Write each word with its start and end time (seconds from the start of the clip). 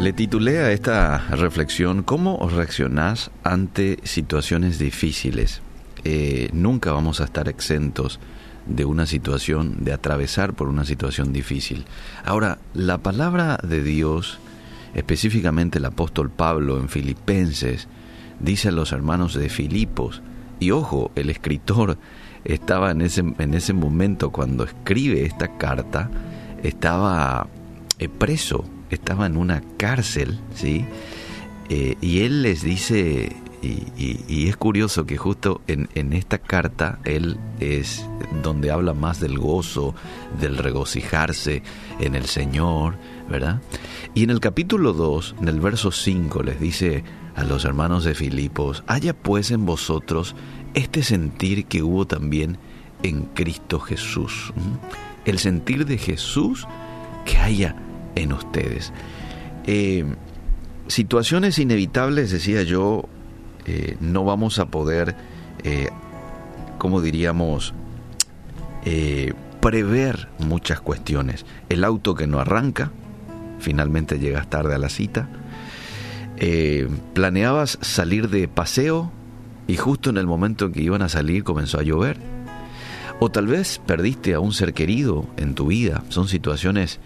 Le 0.00 0.12
titulé 0.14 0.58
a 0.60 0.72
esta 0.72 1.18
reflexión 1.30 2.02
¿Cómo 2.02 2.48
reaccionás 2.48 3.30
ante 3.44 3.98
situaciones 4.02 4.78
difíciles? 4.78 5.60
Eh, 6.04 6.48
nunca 6.52 6.92
vamos 6.92 7.20
a 7.20 7.24
estar 7.24 7.48
exentos 7.48 8.18
de 8.66 8.84
una 8.84 9.06
situación, 9.06 9.84
de 9.84 9.92
atravesar 9.92 10.54
por 10.54 10.68
una 10.68 10.84
situación 10.84 11.32
difícil. 11.32 11.84
Ahora, 12.24 12.58
la 12.72 12.98
palabra 12.98 13.58
de 13.62 13.82
Dios, 13.82 14.38
específicamente 14.94 15.78
el 15.78 15.84
apóstol 15.84 16.30
Pablo 16.30 16.78
en 16.78 16.88
Filipenses, 16.88 17.88
dice 18.38 18.68
a 18.68 18.72
los 18.72 18.92
hermanos 18.92 19.34
de 19.34 19.48
Filipos, 19.48 20.22
y 20.58 20.70
ojo, 20.70 21.10
el 21.14 21.30
escritor 21.30 21.98
estaba 22.44 22.90
en 22.90 23.02
ese, 23.02 23.20
en 23.20 23.54
ese 23.54 23.72
momento 23.72 24.30
cuando 24.30 24.64
escribe 24.64 25.24
esta 25.24 25.58
carta, 25.58 26.10
estaba 26.62 27.48
eh, 27.98 28.08
preso, 28.08 28.64
estaba 28.90 29.26
en 29.26 29.36
una 29.36 29.62
cárcel, 29.76 30.38
¿sí? 30.54 30.84
Eh, 31.68 31.96
y 32.00 32.20
él 32.20 32.42
les 32.42 32.62
dice, 32.62 33.36
y, 33.62 34.48
es 34.48 34.56
curioso 34.56 35.06
que 35.06 35.16
justo 35.16 35.60
en, 35.66 35.88
en, 35.94 36.12
esta 36.12 36.38
carta 36.38 36.98
él 37.04 37.38
es 37.60 38.06
donde 38.42 38.70
habla 38.70 38.94
más 38.94 39.20
del 39.20 39.38
gozo, 39.38 39.94
del 40.40 40.56
regocijarse 40.56 41.62
en 42.00 42.14
el 42.14 42.26
Señor, 42.26 42.96
¿verdad? 43.28 43.60
Y 44.14 44.24
en 44.24 44.30
el 44.30 44.40
capítulo 44.40 44.92
2, 44.92 45.36
en 45.40 45.48
el 45.48 45.60
verso 45.60 45.92
5, 45.92 46.42
les 46.42 46.58
dice 46.58 47.04
a 47.36 47.44
los 47.44 47.64
hermanos 47.64 48.04
de 48.04 48.14
Filipos, 48.14 48.82
haya 48.86 49.14
pues 49.14 49.50
en 49.50 49.66
vosotros 49.66 50.34
este 50.74 51.02
sentir 51.02 51.66
que 51.66 51.82
hubo 51.82 52.06
también 52.06 52.58
en 53.02 53.22
Cristo 53.26 53.78
Jesús. 53.78 54.52
El 55.24 55.38
sentir 55.38 55.86
de 55.86 55.98
Jesús 55.98 56.66
que 57.24 57.38
haya 57.38 57.76
en 58.14 58.32
ustedes. 58.32 58.92
Eh, 59.66 60.04
situaciones 60.88 61.58
inevitables, 61.58 62.30
decía 62.30 62.62
yo, 62.62 63.08
eh, 63.66 63.96
no 64.00 64.24
vamos 64.24 64.58
a 64.58 64.66
poder, 64.66 65.14
eh, 65.64 65.88
como 66.78 67.00
diríamos, 67.00 67.74
prever 69.60 70.28
muchas 70.38 70.80
cuestiones. 70.80 71.44
El 71.68 71.84
auto 71.84 72.14
que 72.14 72.26
no 72.26 72.40
arranca, 72.40 72.90
finalmente 73.58 74.18
llegas 74.18 74.48
tarde 74.48 74.74
a 74.74 74.78
la 74.78 74.88
cita. 74.88 75.28
planeabas 77.12 77.78
salir 77.82 78.30
de 78.30 78.48
paseo 78.48 79.12
y 79.66 79.76
justo 79.76 80.08
en 80.08 80.16
el 80.16 80.26
momento 80.26 80.64
en 80.64 80.72
que 80.72 80.82
iban 80.82 81.02
a 81.02 81.10
salir 81.10 81.44
comenzó 81.44 81.78
a 81.78 81.82
llover. 81.82 82.16
O 83.20 83.30
tal 83.30 83.46
vez 83.46 83.80
perdiste 83.86 84.32
a 84.32 84.40
un 84.40 84.54
ser 84.54 84.72
querido 84.72 85.26
en 85.36 85.54
tu 85.54 85.66
vida. 85.66 86.02
Son 86.08 86.26
situaciones 86.26 86.98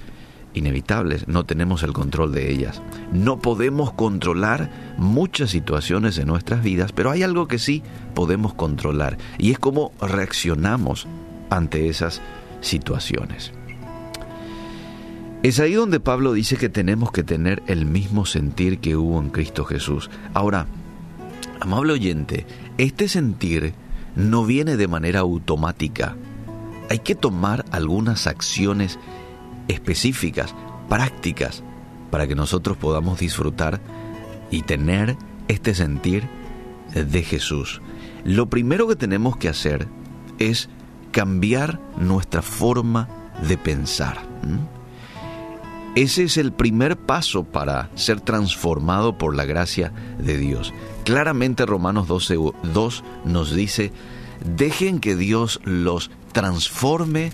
inevitables, 0.54 1.28
no 1.28 1.44
tenemos 1.44 1.82
el 1.82 1.92
control 1.92 2.32
de 2.32 2.50
ellas. 2.50 2.80
No 3.12 3.38
podemos 3.38 3.92
controlar 3.92 4.70
muchas 4.96 5.50
situaciones 5.50 6.18
en 6.18 6.28
nuestras 6.28 6.62
vidas, 6.62 6.92
pero 6.92 7.10
hay 7.10 7.22
algo 7.22 7.48
que 7.48 7.58
sí 7.58 7.82
podemos 8.14 8.54
controlar 8.54 9.18
y 9.38 9.50
es 9.50 9.58
cómo 9.58 9.92
reaccionamos 10.00 11.06
ante 11.50 11.88
esas 11.88 12.22
situaciones. 12.60 13.52
Es 15.42 15.60
ahí 15.60 15.74
donde 15.74 16.00
Pablo 16.00 16.32
dice 16.32 16.56
que 16.56 16.70
tenemos 16.70 17.12
que 17.12 17.22
tener 17.22 17.62
el 17.66 17.84
mismo 17.84 18.24
sentir 18.24 18.78
que 18.78 18.96
hubo 18.96 19.20
en 19.20 19.28
Cristo 19.28 19.66
Jesús. 19.66 20.08
Ahora, 20.32 20.66
amable 21.60 21.92
oyente, 21.92 22.46
este 22.78 23.08
sentir 23.08 23.74
no 24.16 24.46
viene 24.46 24.78
de 24.78 24.88
manera 24.88 25.20
automática. 25.20 26.16
Hay 26.88 27.00
que 27.00 27.14
tomar 27.14 27.66
algunas 27.72 28.26
acciones 28.26 28.98
específicas, 29.68 30.54
prácticas, 30.88 31.62
para 32.10 32.26
que 32.26 32.34
nosotros 32.34 32.76
podamos 32.76 33.18
disfrutar 33.18 33.80
y 34.50 34.62
tener 34.62 35.16
este 35.48 35.74
sentir 35.74 36.28
de 36.94 37.22
Jesús. 37.22 37.80
Lo 38.24 38.46
primero 38.46 38.86
que 38.86 38.96
tenemos 38.96 39.36
que 39.36 39.48
hacer 39.48 39.88
es 40.38 40.68
cambiar 41.10 41.80
nuestra 41.96 42.42
forma 42.42 43.08
de 43.46 43.58
pensar. 43.58 44.22
Ese 45.94 46.24
es 46.24 46.38
el 46.38 46.52
primer 46.52 46.96
paso 46.96 47.44
para 47.44 47.88
ser 47.94 48.20
transformado 48.20 49.16
por 49.16 49.36
la 49.36 49.44
gracia 49.44 49.92
de 50.18 50.36
Dios. 50.36 50.72
Claramente 51.04 51.66
Romanos 51.66 52.08
12, 52.08 52.36
2 52.72 53.04
nos 53.24 53.54
dice, 53.54 53.92
dejen 54.56 54.98
que 54.98 55.14
Dios 55.14 55.60
los 55.64 56.10
transforme 56.32 57.30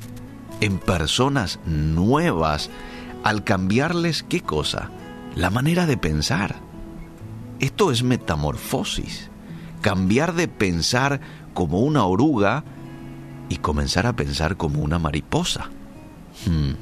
en 0.60 0.78
personas 0.78 1.58
nuevas 1.64 2.70
al 3.24 3.44
cambiarles 3.44 4.22
qué 4.22 4.40
cosa? 4.40 4.90
La 5.34 5.50
manera 5.50 5.86
de 5.86 5.96
pensar. 5.96 6.56
Esto 7.58 7.90
es 7.90 8.02
metamorfosis. 8.02 9.30
Cambiar 9.80 10.34
de 10.34 10.48
pensar 10.48 11.20
como 11.54 11.80
una 11.80 12.04
oruga 12.04 12.64
y 13.48 13.56
comenzar 13.56 14.06
a 14.06 14.14
pensar 14.14 14.56
como 14.56 14.80
una 14.80 14.98
mariposa. 14.98 15.70
Hmm. 16.46 16.72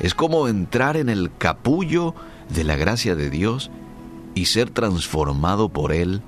Es 0.00 0.14
como 0.14 0.48
entrar 0.48 0.96
en 0.96 1.08
el 1.08 1.30
capullo 1.36 2.14
de 2.48 2.64
la 2.64 2.76
gracia 2.76 3.14
de 3.14 3.30
Dios 3.30 3.70
y 4.34 4.46
ser 4.46 4.70
transformado 4.70 5.68
por 5.68 5.92
Él 5.92 6.22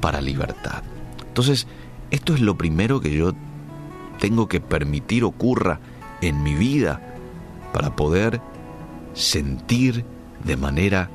para 0.00 0.20
libertad. 0.20 0.82
Entonces, 1.26 1.66
esto 2.10 2.34
es 2.34 2.40
lo 2.40 2.56
primero 2.56 3.00
que 3.00 3.12
yo 3.14 3.32
tengo 4.20 4.48
que 4.48 4.60
permitir 4.60 5.24
ocurra 5.24 5.80
en 6.20 6.42
mi 6.42 6.54
vida 6.54 7.00
para 7.72 7.94
poder 7.94 8.40
sentir 9.14 10.04
de 10.44 10.56
manera 10.56 11.10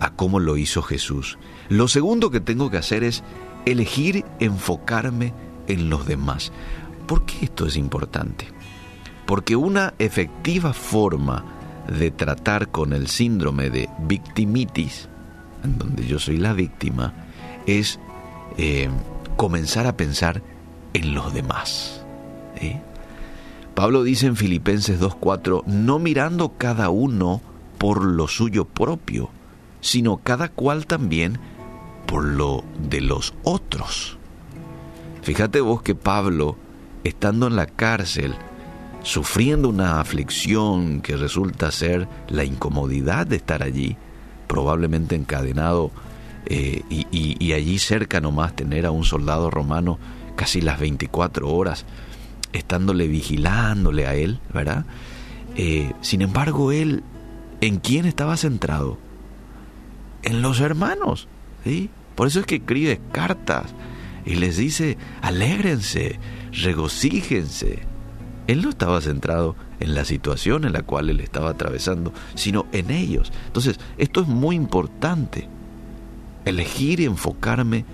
a 0.00 0.10
cómo 0.10 0.40
lo 0.40 0.56
hizo 0.56 0.82
Jesús. 0.82 1.38
Lo 1.68 1.88
segundo 1.88 2.30
que 2.30 2.40
tengo 2.40 2.70
que 2.70 2.78
hacer 2.78 3.04
es 3.04 3.22
elegir 3.66 4.24
enfocarme 4.38 5.34
en 5.68 5.90
los 5.90 6.06
demás. 6.06 6.52
¿Por 7.06 7.26
qué 7.26 7.44
esto 7.44 7.66
es 7.66 7.76
importante? 7.76 8.46
Porque 9.26 9.56
una 9.56 9.94
efectiva 9.98 10.72
forma 10.72 11.44
de 11.88 12.10
tratar 12.10 12.68
con 12.68 12.92
el 12.92 13.08
síndrome 13.08 13.70
de 13.70 13.88
victimitis, 14.00 15.08
en 15.64 15.78
donde 15.78 16.06
yo 16.06 16.18
soy 16.18 16.38
la 16.38 16.52
víctima, 16.52 17.12
es 17.66 18.00
eh, 18.56 18.88
comenzar 19.36 19.86
a 19.86 19.96
pensar 19.96 20.42
en 20.92 21.14
los 21.14 21.32
demás. 21.32 22.04
Pablo 23.74 24.02
dice 24.02 24.26
en 24.26 24.36
Filipenses 24.36 25.00
2.4, 25.00 25.64
no 25.66 25.98
mirando 25.98 26.52
cada 26.58 26.90
uno 26.90 27.40
por 27.78 28.04
lo 28.04 28.28
suyo 28.28 28.64
propio, 28.64 29.30
sino 29.80 30.18
cada 30.18 30.48
cual 30.48 30.86
también 30.86 31.38
por 32.06 32.24
lo 32.24 32.64
de 32.88 33.00
los 33.00 33.34
otros. 33.42 34.18
Fíjate 35.22 35.60
vos 35.60 35.82
que 35.82 35.94
Pablo, 35.94 36.56
estando 37.04 37.46
en 37.46 37.56
la 37.56 37.66
cárcel, 37.66 38.34
sufriendo 39.02 39.68
una 39.68 40.00
aflicción 40.00 41.00
que 41.00 41.16
resulta 41.16 41.70
ser 41.70 42.08
la 42.28 42.44
incomodidad 42.44 43.26
de 43.26 43.36
estar 43.36 43.62
allí, 43.62 43.96
probablemente 44.46 45.14
encadenado 45.14 45.90
eh, 46.46 46.82
y, 46.90 47.06
y 47.10 47.52
allí 47.52 47.78
cerca 47.78 48.20
nomás 48.20 48.56
tener 48.56 48.86
a 48.86 48.90
un 48.90 49.04
soldado 49.04 49.50
romano 49.50 49.98
casi 50.36 50.60
las 50.60 50.80
24 50.80 51.48
horas, 51.48 51.84
estándole 52.52 53.06
vigilándole 53.08 54.06
a 54.06 54.14
él, 54.14 54.40
¿verdad? 54.52 54.84
Eh, 55.56 55.92
sin 56.00 56.22
embargo, 56.22 56.72
él, 56.72 57.02
¿en 57.60 57.78
quién 57.78 58.06
estaba 58.06 58.36
centrado? 58.36 58.98
En 60.22 60.42
los 60.42 60.60
hermanos, 60.60 61.28
¿sí? 61.64 61.90
Por 62.14 62.26
eso 62.26 62.40
es 62.40 62.46
que 62.46 62.56
escribe 62.56 63.00
cartas 63.12 63.74
y 64.24 64.34
les 64.34 64.56
dice, 64.56 64.98
alégrense, 65.22 66.18
regocíjense. 66.52 67.80
Él 68.46 68.62
no 68.62 68.70
estaba 68.70 69.00
centrado 69.00 69.56
en 69.78 69.94
la 69.94 70.04
situación 70.04 70.64
en 70.64 70.72
la 70.72 70.82
cual 70.82 71.08
él 71.08 71.20
estaba 71.20 71.50
atravesando, 71.50 72.12
sino 72.34 72.66
en 72.72 72.90
ellos. 72.90 73.32
Entonces, 73.46 73.78
esto 73.96 74.20
es 74.20 74.26
muy 74.26 74.56
importante. 74.56 75.48
Elegir 76.44 77.00
y 77.00 77.04
enfocarme 77.04 77.84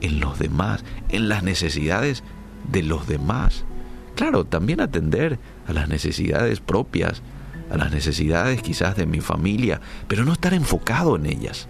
en 0.00 0.20
los 0.20 0.38
demás, 0.38 0.84
en 1.10 1.28
las 1.28 1.42
necesidades 1.42 2.22
de 2.70 2.82
los 2.82 3.06
demás. 3.06 3.64
Claro, 4.14 4.44
también 4.44 4.80
atender 4.80 5.38
a 5.66 5.72
las 5.72 5.88
necesidades 5.88 6.60
propias, 6.60 7.22
a 7.70 7.76
las 7.76 7.90
necesidades 7.92 8.62
quizás 8.62 8.96
de 8.96 9.06
mi 9.06 9.20
familia, 9.20 9.80
pero 10.06 10.24
no 10.24 10.32
estar 10.32 10.54
enfocado 10.54 11.16
en 11.16 11.26
ellas, 11.26 11.68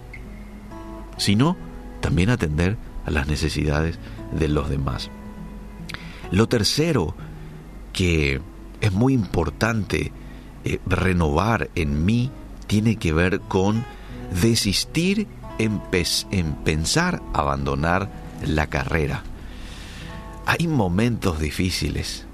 sino 1.17 1.57
también 2.01 2.29
atender 2.29 2.77
a 3.05 3.11
las 3.11 3.27
necesidades 3.27 3.97
de 4.37 4.47
los 4.47 4.69
demás. 4.69 5.09
Lo 6.31 6.47
tercero 6.47 7.15
que 7.93 8.41
es 8.81 8.91
muy 8.91 9.13
importante 9.13 10.11
eh, 10.63 10.79
renovar 10.85 11.69
en 11.75 12.05
mí 12.05 12.31
tiene 12.67 12.97
que 12.97 13.13
ver 13.13 13.39
con 13.41 13.85
desistir 14.41 15.27
en, 15.59 15.81
en 16.31 16.53
pensar 16.55 17.21
abandonar 17.33 18.09
la 18.45 18.67
carrera. 18.67 19.23
Hay 20.45 20.67
momentos 20.67 21.39
difíciles, 21.39 22.25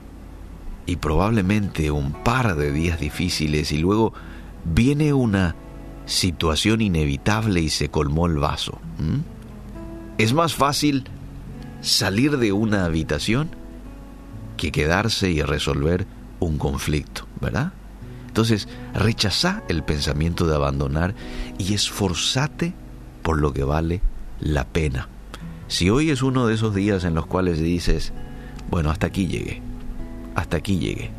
y 0.86 0.98
probablemente 0.98 1.92
un 1.92 2.12
par 2.12 2.56
de 2.56 2.72
días 2.72 3.00
difíciles 3.00 3.72
y 3.72 3.78
luego 3.78 4.13
viene 4.66 5.13
una 5.13 5.56
situación 6.06 6.81
inevitable 6.81 7.62
y 7.62 7.69
se 7.69 7.89
colmó 7.89 8.25
el 8.25 8.38
vaso. 8.38 8.80
Es 10.18 10.33
más 10.33 10.56
fácil 10.56 11.06
salir 11.81 12.38
de 12.38 12.51
una 12.51 12.86
habitación 12.86 13.50
que 14.57 14.72
quedarse 14.72 15.31
y 15.31 15.42
resolver 15.42 16.06
un 16.39 16.57
conflicto, 16.57 17.25
¿verdad? 17.39 17.74
Entonces, 18.28 18.68
rechaza 18.94 19.63
el 19.68 19.83
pensamiento 19.83 20.48
de 20.48 20.56
abandonar 20.56 21.16
y 21.57 21.74
esforzate 21.74 22.74
por 23.24 23.39
lo 23.39 23.54
que 23.54 23.63
vale 23.63 24.01
la 24.39 24.66
pena. 24.66 25.10
Si 25.68 25.89
hoy 25.89 26.10
es 26.10 26.22
uno 26.22 26.48
de 26.48 26.56
esos 26.56 26.75
días 26.75 27.04
en 27.04 27.13
los 27.13 27.25
cuales 27.25 27.60
dices, 27.60 28.13
bueno, 28.69 28.89
hasta 28.89 29.07
aquí 29.07 29.28
llegué, 29.28 29.62
hasta 30.36 30.57
aquí 30.57 30.80
llegué, 30.80 31.12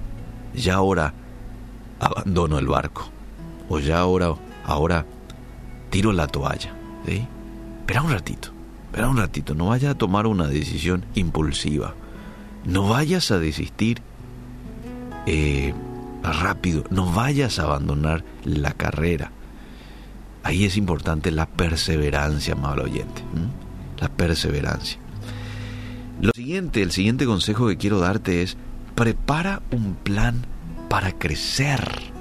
ya 0.54 0.74
ahora 0.74 1.14
abandono 2.00 2.58
el 2.58 2.66
barco, 2.66 3.08
o 3.68 3.78
ya 3.78 4.00
ahora, 4.00 4.34
ahora 4.64 5.06
tiro 5.90 6.12
la 6.12 6.26
toalla, 6.26 6.74
¿sí? 7.06 7.26
Espera 7.80 8.02
un 8.02 8.10
ratito, 8.10 8.50
espera 8.86 9.08
un 9.08 9.16
ratito, 9.16 9.54
no 9.54 9.66
vayas 9.66 9.92
a 9.92 9.98
tomar 9.98 10.26
una 10.26 10.46
decisión 10.46 11.04
impulsiva, 11.14 11.94
no 12.64 12.88
vayas 12.88 13.30
a 13.30 13.38
desistir 13.38 14.02
eh, 15.26 15.74
rápido, 16.22 16.84
no 16.90 17.10
vayas 17.12 17.58
a 17.58 17.64
abandonar 17.64 18.24
la 18.44 18.72
carrera. 18.72 19.32
Ahí 20.44 20.64
es 20.64 20.76
importante 20.76 21.30
la 21.30 21.46
perseverancia, 21.46 22.54
amable 22.54 22.82
oyente 22.82 23.22
la 24.02 24.08
perseverancia. 24.08 24.98
Lo 26.20 26.32
siguiente, 26.34 26.82
el 26.82 26.90
siguiente 26.90 27.24
consejo 27.24 27.68
que 27.68 27.76
quiero 27.76 28.00
darte 28.00 28.42
es, 28.42 28.56
prepara 28.94 29.62
un 29.70 29.94
plan 29.94 30.46
para 30.88 31.12
crecer. 31.12 32.12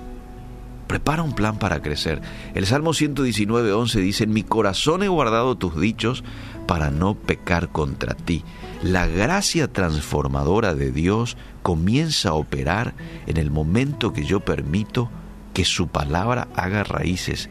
Prepara 0.87 1.23
un 1.23 1.33
plan 1.33 1.57
para 1.57 1.81
crecer. 1.81 2.21
El 2.53 2.65
Salmo 2.65 2.93
119, 2.93 3.71
11 3.71 3.99
dice, 3.99 4.23
en 4.25 4.33
mi 4.33 4.43
corazón 4.43 5.03
he 5.03 5.07
guardado 5.07 5.57
tus 5.57 5.79
dichos 5.79 6.23
para 6.67 6.91
no 6.91 7.15
pecar 7.15 7.69
contra 7.69 8.13
ti. 8.13 8.43
La 8.83 9.07
gracia 9.07 9.71
transformadora 9.71 10.75
de 10.75 10.91
Dios 10.91 11.37
comienza 11.63 12.29
a 12.29 12.33
operar 12.33 12.93
en 13.27 13.37
el 13.37 13.51
momento 13.51 14.11
que 14.11 14.25
yo 14.25 14.41
permito 14.41 15.09
que 15.53 15.65
su 15.65 15.87
palabra 15.87 16.47
haga 16.55 16.83
raíces 16.83 17.49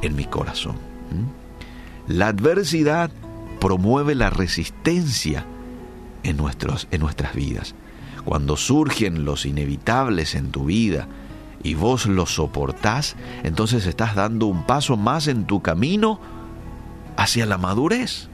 en 0.00 0.16
mi 0.16 0.24
corazón. 0.24 0.76
¿Mm? 1.10 2.12
La 2.12 2.28
adversidad 2.28 3.10
promueve 3.60 4.14
la 4.14 4.30
resistencia 4.30 5.44
en, 6.24 6.36
nuestros, 6.36 6.88
en 6.90 7.00
nuestras 7.00 7.34
vidas. 7.34 7.74
Cuando 8.24 8.56
surgen 8.56 9.24
los 9.24 9.46
inevitables 9.46 10.34
en 10.34 10.50
tu 10.50 10.66
vida 10.66 11.08
y 11.62 11.74
vos 11.74 12.06
los 12.06 12.34
soportás, 12.34 13.16
entonces 13.42 13.86
estás 13.86 14.14
dando 14.14 14.46
un 14.46 14.64
paso 14.64 14.96
más 14.96 15.26
en 15.26 15.44
tu 15.44 15.60
camino 15.60 16.20
hacia 17.16 17.46
la 17.46 17.58
madurez. 17.58 18.28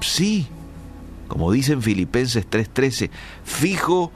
Sí, 0.00 0.48
como 1.28 1.52
dicen 1.52 1.82
Filipenses 1.82 2.46
3:13, 2.48 3.10
fijo 3.44 4.10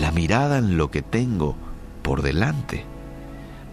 la 0.00 0.12
mirada 0.12 0.58
en 0.58 0.76
lo 0.76 0.90
que 0.90 1.02
tengo 1.02 1.56
por 2.02 2.22
delante. 2.22 2.84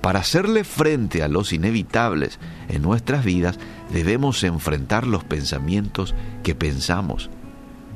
Para 0.01 0.21
hacerle 0.21 0.63
frente 0.63 1.21
a 1.21 1.27
los 1.27 1.53
inevitables 1.53 2.39
en 2.69 2.81
nuestras 2.81 3.23
vidas, 3.23 3.59
debemos 3.93 4.43
enfrentar 4.43 5.05
los 5.05 5.23
pensamientos 5.23 6.15
que 6.41 6.55
pensamos. 6.55 7.29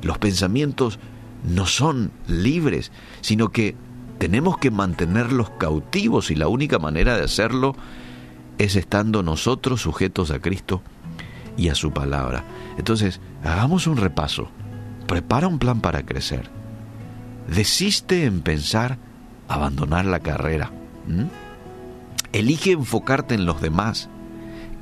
Los 0.02 0.18
pensamientos 0.18 1.00
no 1.44 1.66
son 1.66 2.12
libres, 2.26 2.92
sino 3.20 3.50
que 3.50 3.76
tenemos 4.18 4.58
que 4.58 4.70
mantenerlos 4.70 5.50
cautivos 5.50 6.30
y 6.30 6.34
la 6.34 6.48
única 6.48 6.78
manera 6.78 7.16
de 7.16 7.24
hacerlo 7.24 7.76
es 8.58 8.76
estando 8.76 9.22
nosotros 9.22 9.82
sujetos 9.82 10.30
a 10.30 10.40
Cristo 10.40 10.82
y 11.56 11.68
a 11.68 11.74
su 11.74 11.92
palabra. 11.92 12.44
Entonces, 12.78 13.20
hagamos 13.44 13.86
un 13.86 13.96
repaso. 13.96 14.48
Prepara 15.06 15.48
un 15.48 15.58
plan 15.58 15.80
para 15.80 16.04
crecer. 16.04 16.50
Desiste 17.48 18.24
en 18.24 18.40
pensar 18.40 18.98
abandonar 19.48 20.04
la 20.04 20.20
carrera. 20.20 20.72
Elige 22.32 22.72
enfocarte 22.72 23.34
en 23.34 23.46
los 23.46 23.60
demás. 23.60 24.08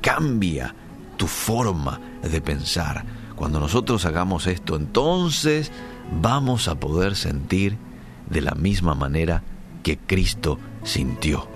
Cambia 0.01 0.73
tu 1.17 1.27
forma 1.27 1.99
de 2.23 2.41
pensar. 2.41 3.05
Cuando 3.35 3.59
nosotros 3.59 4.05
hagamos 4.05 4.47
esto, 4.47 4.75
entonces 4.75 5.71
vamos 6.21 6.67
a 6.67 6.75
poder 6.75 7.15
sentir 7.15 7.77
de 8.29 8.41
la 8.41 8.51
misma 8.51 8.95
manera 8.95 9.43
que 9.83 9.97
Cristo 9.97 10.59
sintió. 10.83 11.47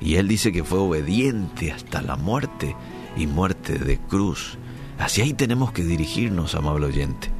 Y 0.00 0.16
Él 0.16 0.28
dice 0.28 0.52
que 0.52 0.64
fue 0.64 0.78
obediente 0.78 1.72
hasta 1.72 2.02
la 2.02 2.16
muerte 2.16 2.74
y 3.16 3.26
muerte 3.26 3.78
de 3.78 3.98
cruz. 3.98 4.58
Hacia 4.98 5.24
ahí 5.24 5.34
tenemos 5.34 5.72
que 5.72 5.84
dirigirnos, 5.84 6.54
amable 6.54 6.86
oyente. 6.86 7.30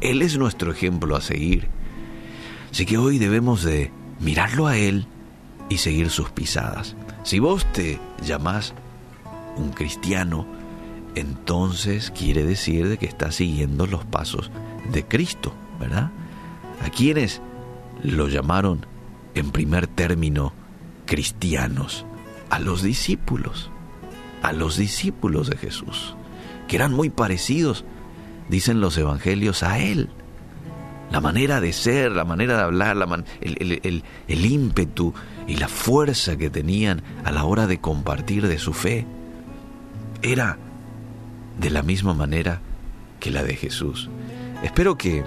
Él 0.00 0.22
es 0.22 0.38
nuestro 0.38 0.72
ejemplo 0.72 1.16
a 1.16 1.20
seguir. 1.20 1.68
Así 2.70 2.86
que 2.86 2.98
hoy 2.98 3.18
debemos 3.18 3.62
de 3.62 3.90
mirarlo 4.20 4.66
a 4.66 4.76
Él 4.76 5.06
y 5.68 5.78
seguir 5.78 6.10
sus 6.10 6.30
pisadas. 6.30 6.96
Si 7.22 7.38
vos 7.38 7.66
te 7.72 7.98
llamás 8.24 8.74
un 9.56 9.70
cristiano, 9.70 10.46
entonces 11.14 12.10
quiere 12.10 12.44
decir 12.44 12.88
de 12.88 12.96
que 12.96 13.06
estás 13.06 13.36
siguiendo 13.36 13.86
los 13.86 14.04
pasos 14.04 14.50
de 14.90 15.04
Cristo, 15.04 15.52
¿verdad? 15.80 16.10
A 16.84 16.90
quienes 16.90 17.40
lo 18.04 18.28
llamaron 18.28 18.86
en 19.34 19.50
primer 19.50 19.88
término 19.88 20.52
cristianos, 21.06 22.06
a 22.50 22.60
los 22.60 22.82
discípulos, 22.82 23.70
a 24.42 24.52
los 24.52 24.76
discípulos 24.76 25.50
de 25.50 25.56
Jesús, 25.56 26.14
que 26.68 26.76
eran 26.76 26.92
muy 26.92 27.10
parecidos, 27.10 27.84
dicen 28.48 28.80
los 28.80 28.96
evangelios, 28.96 29.64
a 29.64 29.80
Él 29.80 30.10
la 31.10 31.20
manera 31.20 31.60
de 31.60 31.72
ser, 31.72 32.12
la 32.12 32.24
manera 32.24 32.56
de 32.56 32.62
hablar, 32.62 33.24
el, 33.40 34.02
el, 34.28 34.46
ímpetu 34.46 35.12
y 35.48 35.56
la 35.56 35.66
fuerza 35.66 36.36
que 36.36 36.50
tenían 36.50 37.02
a 37.24 37.32
la 37.32 37.44
hora 37.44 37.66
de 37.66 37.80
compartir 37.80 38.46
de 38.46 38.58
su 38.58 38.72
fe, 38.72 39.06
era 40.22 40.56
de 41.58 41.70
la 41.70 41.82
misma 41.82 42.14
manera 42.14 42.60
que 43.18 43.30
la 43.30 43.42
de 43.42 43.56
Jesús. 43.56 44.08
Espero 44.62 44.96
que 44.96 45.24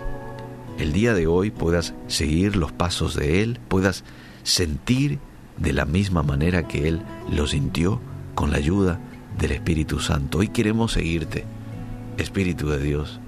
el 0.78 0.94
día 0.94 1.14
de 1.14 1.28
hoy 1.28 1.52
puedas 1.52 1.94
seguir 2.08 2.56
los 2.56 2.72
pasos 2.72 3.16
de 3.16 3.42
Él, 3.42 3.60
puedas 3.68 4.04
sentir 4.44 5.20
de 5.58 5.74
la 5.74 5.86
misma 5.86 6.24
manera 6.24 6.68
que 6.68 6.88
Él 6.88 7.02
lo 7.32 7.48
sintió 7.48 8.02
con 8.36 8.52
la 8.52 8.58
ayuda 8.58 9.00
del 9.38 9.52
Espíritu 9.52 10.00
Santo. 10.00 10.40
Hoy 10.40 10.50
queremos 10.50 10.94
seguirte, 10.94 11.46
Espíritu 12.18 12.70
de 12.70 12.80
Dios. 12.80 13.20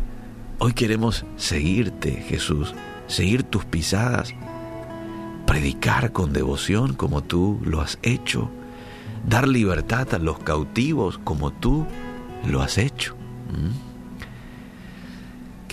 Hoy 0.59 0.73
queremos 0.73 1.25
seguirte, 1.35 2.11
Jesús, 2.11 2.73
seguir 3.07 3.43
tus 3.43 3.65
pisadas, 3.65 4.33
predicar 5.45 6.11
con 6.11 6.33
devoción 6.33 6.93
como 6.93 7.23
tú 7.23 7.59
lo 7.63 7.81
has 7.81 7.99
hecho, 8.01 8.49
dar 9.27 9.47
libertad 9.47 10.13
a 10.13 10.19
los 10.19 10.39
cautivos 10.39 11.19
como 11.23 11.51
tú 11.51 11.85
lo 12.47 12.61
has 12.61 12.77
hecho. 12.77 13.15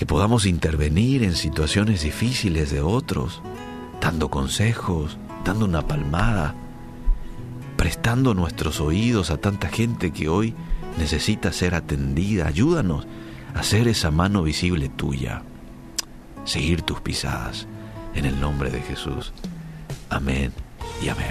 Que 0.03 0.07
podamos 0.07 0.47
intervenir 0.47 1.23
en 1.23 1.37
situaciones 1.37 2.03
difíciles 2.03 2.73
de 2.73 2.81
otros, 2.81 3.41
dando 4.01 4.31
consejos, 4.31 5.17
dando 5.45 5.65
una 5.65 5.87
palmada, 5.87 6.57
prestando 7.77 8.35
nuestros 8.35 8.81
oídos 8.81 9.31
a 9.31 9.37
tanta 9.37 9.69
gente 9.69 10.11
que 10.11 10.29
hoy 10.29 10.57
necesita 10.99 11.53
ser 11.53 11.77
atendida. 11.77 12.49
Ayúdanos 12.49 13.07
hacer 13.55 13.87
esa 13.87 14.11
mano 14.11 14.43
visible 14.43 14.89
tuya, 14.89 15.45
seguir 16.45 16.83
tus 16.83 17.01
pisadas 17.01 17.69
en 18.17 18.25
el 18.25 18.41
nombre 18.41 18.71
de 18.71 18.83
Jesús. 18.83 19.33
Amén 20.11 20.53
y 21.01 21.11
amén. 21.11 21.31